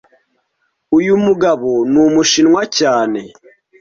[0.97, 3.21] Uyu mugabo numushinwa cyane